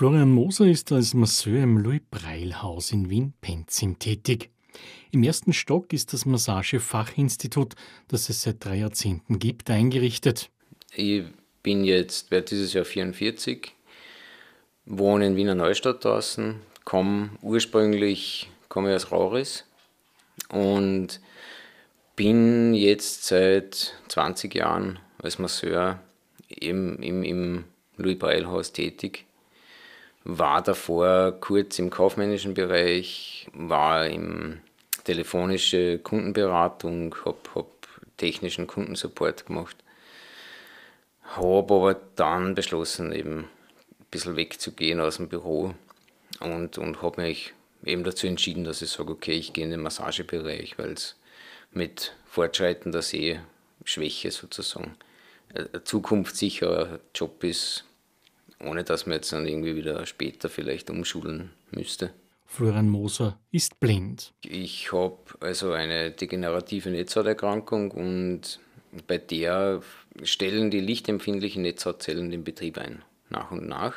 [0.00, 4.48] Florian Moser ist als Masseur im Louis-Breil-Haus in Wien-Penzing tätig.
[5.10, 7.74] Im ersten Stock ist das Massagefachinstitut,
[8.08, 10.48] das es seit drei Jahrzehnten gibt, eingerichtet.
[10.94, 11.24] Ich
[11.62, 13.72] bin jetzt, werde dieses Jahr 44,
[14.86, 16.54] wohne in Wiener Neustadt draußen,
[16.86, 19.66] komme ursprünglich komme aus Rauris
[20.48, 21.20] und
[22.16, 26.00] bin jetzt seit 20 Jahren als Masseur
[26.48, 27.64] im, im, im
[27.98, 29.26] Louis-Breil-Haus tätig.
[30.24, 34.60] War davor kurz im kaufmännischen Bereich, war im
[35.04, 37.66] telefonische Kundenberatung, habe hab
[38.18, 39.76] technischen Kundensupport gemacht.
[41.22, 45.74] Habe aber dann beschlossen, eben ein bisschen wegzugehen aus dem Büro
[46.40, 49.80] und, und habe mich eben dazu entschieden, dass ich sage, okay, ich gehe in den
[49.80, 51.16] Massagebereich, weil es
[51.72, 54.96] mit fortschreitender Sehschwäche sozusagen
[55.54, 57.84] ein zukunftssicherer Job ist,
[58.64, 62.12] ohne dass man jetzt dann irgendwie wieder später vielleicht umschulen müsste.
[62.46, 64.32] Florian Moser ist blind.
[64.42, 68.58] Ich habe also eine degenerative Netzhauterkrankung und
[69.06, 69.82] bei der
[70.24, 73.94] stellen die lichtempfindlichen Netzhautzellen den Betrieb ein, nach und nach.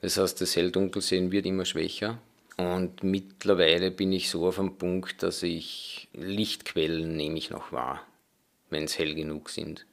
[0.00, 2.18] Das heißt, das Hell-Dunkelsehen wird immer schwächer
[2.56, 8.06] und mittlerweile bin ich so auf dem Punkt, dass ich Lichtquellen nehme ich noch wahr,
[8.70, 9.84] wenn es hell genug sind.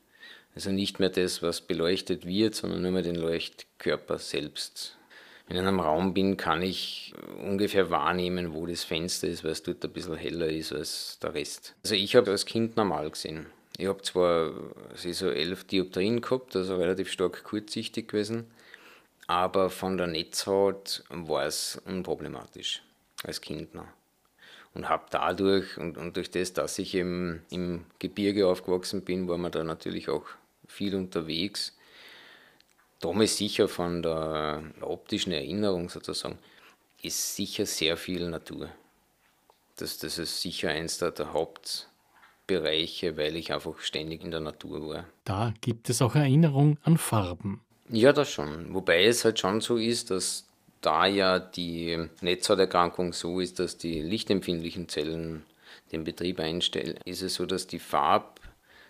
[0.59, 4.97] Also nicht mehr das, was beleuchtet wird, sondern nur mehr den Leuchtkörper selbst.
[5.47, 9.51] Wenn ich in einem Raum bin, kann ich ungefähr wahrnehmen, wo das Fenster ist, weil
[9.51, 11.75] es dort ein bisschen heller ist als der Rest.
[11.83, 13.45] Also ich habe als Kind normal gesehen.
[13.77, 14.51] Ich habe zwar
[14.95, 18.51] so elf Dioptrien gehabt, also relativ stark kurzsichtig gewesen,
[19.27, 22.83] aber von der Netzhaut war es unproblematisch
[23.23, 23.87] als Kind noch.
[24.73, 29.37] Und habe dadurch und, und durch das, dass ich im, im Gebirge aufgewachsen bin, war
[29.37, 30.25] man da natürlich auch
[30.69, 31.75] viel unterwegs.
[33.01, 36.37] Damals sicher von der optischen Erinnerung sozusagen,
[37.01, 38.69] ist sicher sehr viel Natur.
[39.77, 44.89] Das, das ist sicher eins der, der Hauptbereiche, weil ich einfach ständig in der Natur
[44.89, 45.05] war.
[45.23, 47.61] Da gibt es auch Erinnerung an Farben.
[47.89, 48.73] Ja, das schon.
[48.73, 50.45] Wobei es halt schon so ist, dass
[50.81, 55.43] da ja die Netzhauterkrankung so ist, dass die lichtempfindlichen Zellen
[55.91, 57.79] den Betrieb einstellen, ist es so, dass die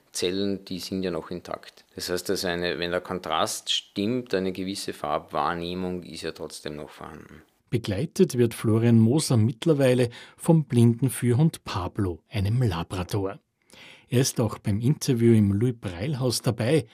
[0.10, 1.86] Farbzellen, die sind ja noch intakt.
[1.96, 6.90] Das heißt, dass eine, wenn der Kontrast stimmt, eine gewisse Farbwahrnehmung ist ja trotzdem noch
[6.90, 7.44] vorhanden.
[7.70, 13.40] Begleitet wird Florian Moser mittlerweile vom blinden Führhund Pablo, einem Labrador.
[14.10, 16.88] Er ist auch beim Interview im Louis-Breil-Haus dabei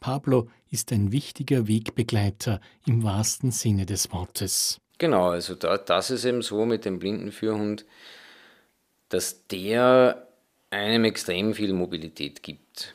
[0.00, 4.80] Pablo ist ein wichtiger Wegbegleiter im wahrsten Sinne des Wortes.
[4.98, 7.86] Genau, also da, das ist eben so mit dem Blindenführhund,
[9.08, 10.25] dass der
[10.76, 12.94] einem extrem viel Mobilität gibt.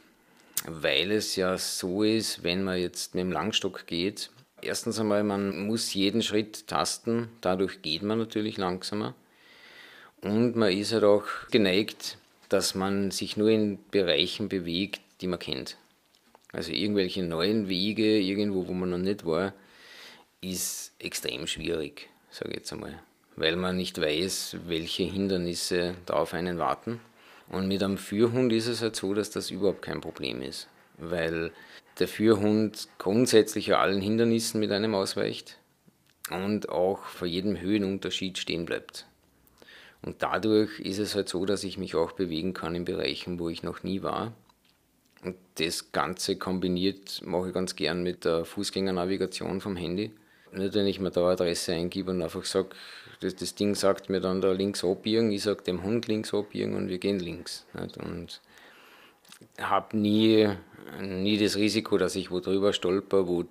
[0.65, 4.29] Weil es ja so ist, wenn man jetzt mit dem Langstock geht,
[4.61, 9.15] erstens einmal, man muss jeden Schritt tasten, dadurch geht man natürlich langsamer.
[10.21, 12.17] Und man ist halt auch geneigt,
[12.49, 15.77] dass man sich nur in Bereichen bewegt, die man kennt.
[16.53, 19.53] Also irgendwelche neuen Wege, irgendwo, wo man noch nicht war,
[20.41, 22.99] ist extrem schwierig, sage ich jetzt einmal.
[23.35, 26.99] Weil man nicht weiß, welche Hindernisse da auf einen warten.
[27.51, 30.67] Und mit einem Führhund ist es halt so, dass das überhaupt kein Problem ist.
[30.97, 31.51] Weil
[31.99, 35.57] der Führhund grundsätzlich ja allen Hindernissen mit einem ausweicht
[36.29, 39.05] und auch vor jedem Höhenunterschied stehen bleibt.
[40.01, 43.49] Und dadurch ist es halt so, dass ich mich auch bewegen kann in Bereichen, wo
[43.49, 44.33] ich noch nie war
[45.23, 50.11] und das Ganze kombiniert mache ich ganz gern mit der Fußgängernavigation vom Handy.
[50.51, 52.69] Nicht, wenn ich mir da Adresse eingebe und einfach sage,
[53.21, 56.75] das, das Ding sagt mir dann da links abbiegen, ich sage dem Hund links abbiegen
[56.75, 57.65] und wir gehen links.
[57.73, 57.97] Nicht?
[57.97, 58.41] Und
[59.59, 60.49] habe nie,
[61.01, 63.45] nie das Risiko, dass ich wo drüber stolper, wo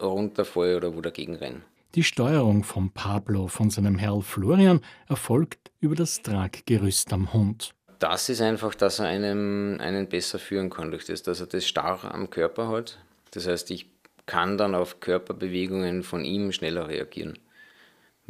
[0.00, 1.62] runterfalle oder wo dagegen renne.
[1.94, 8.30] Die Steuerung von Pablo von seinem Herrn Florian erfolgt über das Traggerüst am Hund das
[8.30, 12.12] ist einfach, dass er einem, einen besser führen kann, durch das, dass er das starr
[12.12, 12.98] am Körper hat.
[13.30, 13.86] Das heißt, ich
[14.26, 17.38] kann dann auf Körperbewegungen von ihm schneller reagieren.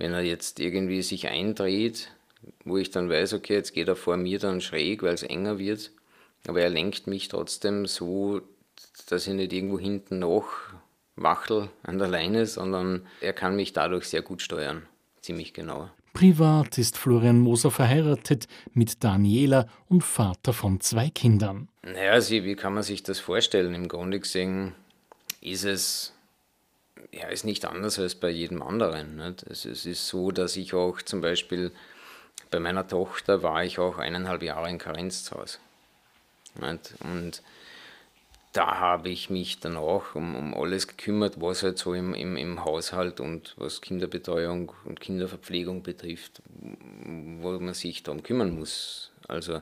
[0.00, 2.10] Wenn er jetzt irgendwie sich eindreht,
[2.64, 5.58] wo ich dann weiß, okay, jetzt geht er vor mir dann schräg, weil es enger
[5.58, 5.90] wird,
[6.48, 8.40] aber er lenkt mich trotzdem so,
[9.10, 10.46] dass ich nicht irgendwo hinten noch
[11.16, 14.86] wachel an der Leine, sondern er kann mich dadurch sehr gut steuern,
[15.20, 15.90] ziemlich genau.
[16.14, 21.68] Privat ist Florian Moser verheiratet mit Daniela und Vater von zwei Kindern.
[21.82, 23.74] Naja, also wie kann man sich das vorstellen?
[23.74, 24.72] Im Grunde gesehen
[25.42, 26.14] ist es
[27.12, 29.16] ja, ist nicht anders als bei jedem anderen.
[29.16, 29.42] Nicht?
[29.44, 31.72] Es, es ist so, dass ich auch zum Beispiel
[32.50, 35.58] bei meiner Tochter war ich auch eineinhalb Jahre in Karenz zu Hause.
[36.60, 36.94] Nicht?
[37.00, 37.42] Und
[38.52, 42.36] da habe ich mich dann auch um, um alles gekümmert, was halt so im, im,
[42.36, 46.42] im Haushalt und was Kinderbetreuung und Kinderverpflegung betrifft,
[47.40, 49.12] wo man sich darum kümmern muss.
[49.28, 49.60] Also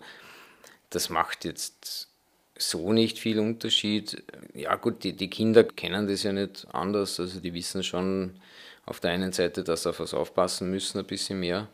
[0.89, 2.08] das macht jetzt
[2.59, 4.23] so nicht viel Unterschied.
[4.55, 8.41] Ja gut, die, die Kinder kennen das ja nicht anders, also die wissen schon
[8.85, 11.69] auf der einen Seite, dass sie auf was aufpassen müssen, ein bisschen mehr.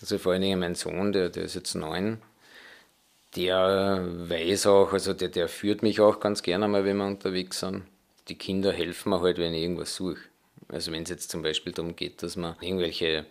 [0.00, 2.20] Also vor allen Dingen mein Sohn, der, der ist jetzt neun,
[3.36, 7.60] der weiß auch, also der, der führt mich auch ganz gerne mal, wenn wir unterwegs
[7.60, 7.84] sind.
[8.28, 10.20] Die Kinder helfen mir halt, wenn ich irgendwas suche.
[10.68, 13.26] Also wenn es jetzt zum Beispiel darum geht, dass man irgendwelche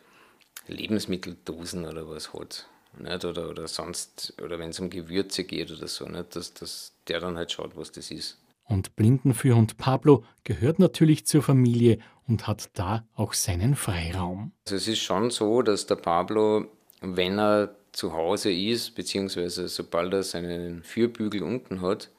[0.67, 2.67] Lebensmitteldosen oder was hat.
[2.97, 3.25] Nicht?
[3.25, 6.35] Oder, oder sonst, oder wenn es um Gewürze geht oder so, nicht?
[6.35, 8.37] Dass, dass der dann halt schaut, was das ist.
[8.65, 14.53] Und Blindenführhund Pablo gehört natürlich zur Familie und hat da auch seinen Freiraum.
[14.65, 16.65] Also es ist schon so, dass der Pablo,
[17.01, 22.09] wenn er zu Hause ist, beziehungsweise sobald er seinen Führbügel unten hat,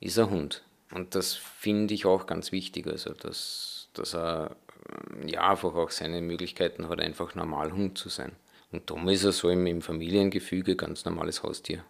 [0.00, 0.64] ist er Hund.
[0.90, 4.56] Und das finde ich auch ganz wichtig, also dass, dass er
[5.26, 8.32] ja einfach auch seine Möglichkeiten hat, einfach normal Hund zu sein.
[8.74, 11.84] Und darum ist er so im, im Familiengefüge ganz normales Haustier.